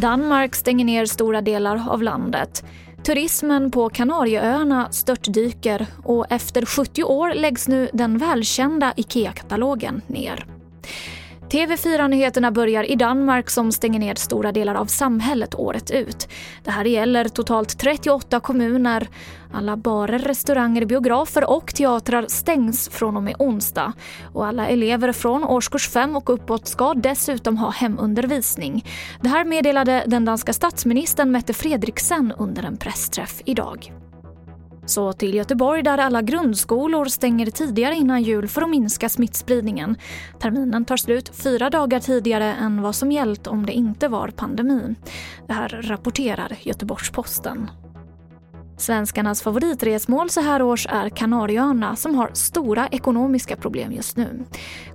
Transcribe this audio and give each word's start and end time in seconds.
Danmark 0.00 0.54
stänger 0.54 0.84
ner 0.84 1.06
stora 1.06 1.40
delar 1.40 1.88
av 1.90 2.02
landet. 2.02 2.64
Turismen 3.04 3.70
på 3.70 3.88
Kanarieöarna 3.88 4.92
störtdyker 4.92 5.86
och 6.04 6.26
efter 6.30 6.66
70 6.66 7.04
år 7.04 7.34
läggs 7.34 7.68
nu 7.68 7.88
den 7.92 8.18
välkända 8.18 8.92
IKEA-katalogen 8.96 10.02
ner. 10.06 10.57
TV4-nyheterna 11.50 12.50
börjar 12.50 12.90
i 12.90 12.94
Danmark 12.94 13.50
som 13.50 13.72
stänger 13.72 13.98
ner 13.98 14.14
stora 14.14 14.52
delar 14.52 14.74
av 14.74 14.86
samhället 14.86 15.54
året 15.54 15.90
ut. 15.90 16.28
Det 16.64 16.70
här 16.70 16.84
gäller 16.84 17.28
totalt 17.28 17.78
38 17.78 18.40
kommuner. 18.40 19.08
Alla 19.52 19.76
barer, 19.76 20.18
restauranger, 20.18 20.84
biografer 20.84 21.50
och 21.50 21.74
teatrar 21.74 22.26
stängs 22.28 22.88
från 22.88 23.16
och 23.16 23.22
med 23.22 23.36
onsdag. 23.38 23.92
Och 24.32 24.46
alla 24.46 24.68
elever 24.68 25.12
från 25.12 25.44
årskurs 25.44 25.88
5 25.88 26.16
och 26.16 26.30
uppåt 26.30 26.68
ska 26.68 26.94
dessutom 26.94 27.56
ha 27.56 27.70
hemundervisning. 27.70 28.84
Det 29.20 29.28
här 29.28 29.44
meddelade 29.44 30.04
den 30.06 30.24
danska 30.24 30.52
statsministern 30.52 31.30
Mette 31.30 31.54
Fredriksen 31.54 32.32
under 32.38 32.62
en 32.62 32.76
pressträff 32.76 33.42
idag. 33.44 33.92
Så 34.88 35.12
till 35.12 35.34
Göteborg 35.34 35.82
där 35.82 35.98
alla 35.98 36.22
grundskolor 36.22 37.04
stänger 37.04 37.46
tidigare 37.46 37.94
innan 37.94 38.22
jul 38.22 38.48
för 38.48 38.62
att 38.62 38.70
minska 38.70 39.08
smittspridningen. 39.08 39.96
Terminen 40.40 40.84
tar 40.84 40.96
slut 40.96 41.36
fyra 41.36 41.70
dagar 41.70 42.00
tidigare 42.00 42.54
än 42.54 42.82
vad 42.82 42.94
som 42.94 43.12
gällt 43.12 43.46
om 43.46 43.66
det 43.66 43.72
inte 43.72 44.08
var 44.08 44.28
pandemi. 44.28 44.94
Det 45.46 45.52
här 45.52 45.68
rapporterar 45.68 46.56
Göteborgs-Posten. 46.62 47.70
Svenskarnas 48.76 49.42
favoritresmål 49.42 50.30
så 50.30 50.40
här 50.40 50.62
års 50.62 50.86
är 50.90 51.08
Kanarieöarna 51.08 51.96
som 51.96 52.14
har 52.14 52.30
stora 52.32 52.88
ekonomiska 52.88 53.56
problem 53.56 53.92
just 53.92 54.16
nu. 54.16 54.44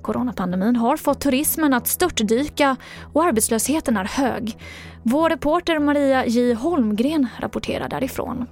Coronapandemin 0.02 0.76
har 0.76 0.98
fått 0.98 1.22
turismen 1.22 1.74
att 1.74 1.88
störtdyka 1.88 2.76
och 3.14 3.24
arbetslösheten 3.24 3.98
är 3.98 4.06
hög. 4.06 4.58
Vår 5.04 5.30
reporter 5.30 5.80
Maria 5.80 6.26
J 6.26 6.54
Holmgren 6.54 7.28
rapporterar 7.40 7.90
därifrån. 7.90 8.48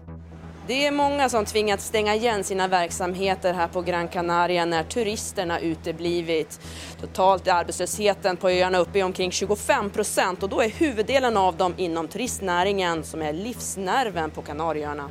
Det 0.68 0.88
är 0.88 0.92
många 0.92 1.30
som 1.30 1.46
tvingats 1.46 1.86
stänga 1.86 2.16
igen 2.16 2.44
sina 2.44 2.68
verksamheter 2.68 3.54
här 3.54 3.68
på 3.68 3.82
Gran 3.82 4.08
Canaria 4.08 4.66
när 4.66 4.84
turisterna 4.84 5.60
uteblivit. 5.60 6.60
Totalt 7.02 7.48
är 7.48 7.54
arbetslösheten 7.54 8.38
på 8.38 8.50
öarna 8.50 8.78
uppe 8.78 9.00
i 9.00 9.04
omkring 9.04 9.32
25 9.32 9.90
procent 9.90 10.44
och 10.44 10.50
då 10.50 10.62
är 10.62 10.70
huvuddelen 10.70 11.38
av 11.38 11.58
dem 11.58 11.74
inom 11.78 12.08
turistnäringen 12.08 13.04
som 13.04 13.22
är 13.22 13.34
livsnerven 13.34 14.32
på 14.32 14.42
Kanarieöarna. 14.42 15.10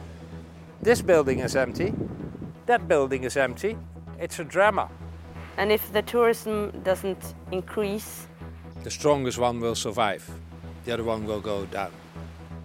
This 0.84 1.02
building 1.02 1.42
is 1.42 1.56
empty. 1.56 1.92
That 2.66 2.88
building 2.88 3.24
is 3.24 3.36
empty. 3.36 3.76
It's 4.20 4.42
a 4.42 4.44
drama. 4.52 4.88
And 5.56 5.72
if 5.72 5.92
the 5.92 6.02
tourism 6.02 6.68
doesn't 6.84 7.34
increase? 7.50 8.28
The 8.84 8.90
strongest 8.90 9.38
one 9.38 9.60
will 9.60 9.74
survive. 9.74 10.20
The 10.84 10.94
other 10.94 11.08
one 11.08 11.26
will 11.26 11.40
go 11.40 11.66
down. 11.72 11.90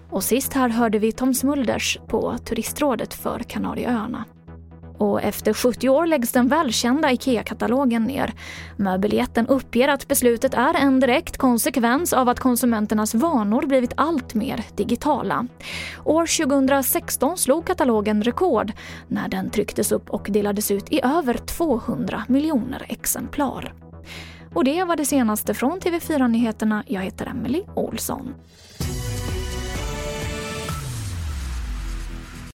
Och 0.09 0.23
sist 0.23 0.53
här 0.53 0.70
hörde 0.70 1.00
vi 1.00 1.11
Tom 1.11 1.34
Smulders 1.34 2.00
på 2.08 2.38
Turistrådet 2.38 3.14
för 3.14 3.39
Kanarieöarna. 3.39 4.25
Och 4.98 5.22
efter 5.22 5.53
70 5.53 5.89
år 5.89 6.06
läggs 6.06 6.31
den 6.31 6.48
välkända 6.48 7.11
IKEA-katalogen 7.11 8.03
ner. 8.03 8.33
Möbeljätten 8.78 9.48
uppger 9.48 9.88
att 9.88 10.08
beslutet 10.08 10.53
är 10.53 10.73
en 10.73 11.00
direkt 11.00 11.38
konsekvens 11.38 12.14
av 12.14 12.30
att 12.30 12.39
konsumenternas 12.39 13.16
vanor 13.16 13.66
blivit 13.66 13.94
allt 13.98 14.33
mer 14.33 14.64
digitala. 14.76 15.48
År 16.03 16.45
2016 16.45 17.38
slog 17.38 17.66
katalogen 17.66 18.23
rekord 18.23 18.72
när 19.08 19.28
den 19.28 19.50
trycktes 19.50 19.92
upp 19.92 20.09
och 20.09 20.28
delades 20.31 20.72
ut 20.72 20.92
i 20.92 21.02
över 21.03 21.33
200 21.33 22.23
miljoner 22.28 22.86
exemplar. 22.89 23.73
Och 24.53 24.64
det 24.64 24.83
var 24.83 24.95
det 24.95 25.06
senaste 25.06 25.53
från 25.53 25.80
TV4 25.80 26.28
Nyheterna. 26.28 26.83
Jag 26.88 27.02
heter 27.02 27.26
Emily 27.26 27.64
Olsson. 27.76 28.33